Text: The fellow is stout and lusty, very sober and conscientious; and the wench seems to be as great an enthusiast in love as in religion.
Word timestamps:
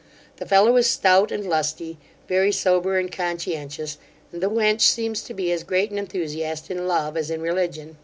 The 0.37 0.47
fellow 0.47 0.75
is 0.77 0.87
stout 0.87 1.31
and 1.31 1.47
lusty, 1.47 1.99
very 2.27 2.51
sober 2.51 2.97
and 2.97 3.11
conscientious; 3.11 3.99
and 4.31 4.41
the 4.41 4.49
wench 4.49 4.81
seems 4.81 5.21
to 5.21 5.33
be 5.35 5.51
as 5.51 5.63
great 5.63 5.91
an 5.91 5.99
enthusiast 5.99 6.71
in 6.71 6.87
love 6.87 7.15
as 7.15 7.29
in 7.29 7.39
religion. 7.39 7.97